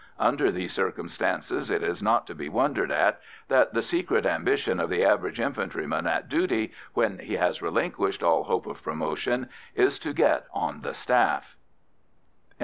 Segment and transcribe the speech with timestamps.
[0.17, 4.89] Under these circumstances it is not to be wondered at that the secret ambition of
[4.89, 10.11] the average infantryman at duty, when he has relinquished all hope of promotion, is to
[10.11, 11.55] get on the staff.